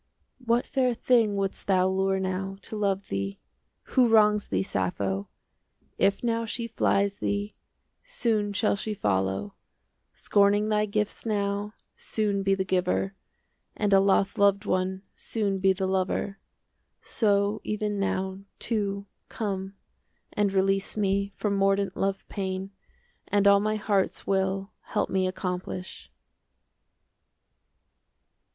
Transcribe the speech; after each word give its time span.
"What 0.43 0.65
fair 0.65 0.95
thing 0.95 1.35
wouldst 1.37 1.67
thou 1.67 1.87
Lure 1.87 2.19
now 2.19 2.57
to 2.63 2.75
love 2.75 3.09
thee? 3.09 3.39
"Who 3.93 4.07
wrongs 4.07 4.47
thee, 4.47 4.63
Sappho? 4.63 5.29
25 5.97 5.97
If 5.99 6.23
now 6.23 6.43
she 6.43 6.65
flies 6.65 7.19
thee, 7.19 7.53
Soon 8.03 8.51
shall 8.51 8.75
she 8.75 8.95
follow;— 8.95 9.53
Scorning 10.11 10.69
thy 10.69 10.87
gifts 10.87 11.23
now, 11.23 11.75
Soon 11.95 12.41
be 12.41 12.55
the 12.55 12.65
giver;— 12.65 13.13
And 13.77 13.93
a 13.93 13.99
loth 13.99 14.39
loved 14.39 14.65
one 14.65 15.01
30 15.11 15.11
"Soon 15.13 15.59
be 15.59 15.71
the 15.71 15.85
lover." 15.85 16.39
So 17.03 17.61
even 17.63 17.99
now, 17.99 18.39
too, 18.57 19.05
Come 19.29 19.75
and 20.33 20.51
release 20.51 20.97
me 20.97 21.31
From 21.35 21.55
mordant 21.55 21.95
love 21.95 22.27
pain, 22.27 22.71
And 23.27 23.47
all 23.47 23.59
my 23.59 23.75
heart's 23.75 24.25
will 24.25 24.71
35 24.87 24.91
Help 24.93 25.09
me 25.11 25.27
accomplish! 25.27 26.11